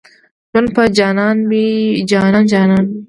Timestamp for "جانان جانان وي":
2.09-2.95